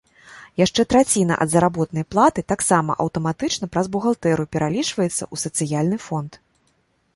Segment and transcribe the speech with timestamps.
[0.59, 6.31] Яшчэ траціна ад заработнай платы таксама аўтаматычна праз бухгалтэрыю пералічваецца ў сацыяльны фонд.